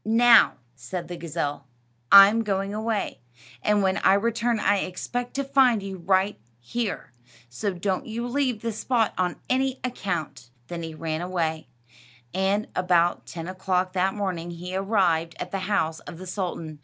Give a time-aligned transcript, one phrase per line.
[0.03, 1.67] "Now," said the gazelle,
[2.11, 3.19] "I'm going away,
[3.61, 7.11] and when I return I expect to find you right here;
[7.49, 11.67] so don't you leave this spot on any account." Then he ran away,
[12.33, 16.79] and about ten o'clock that morning he arrived at the house of the sultan.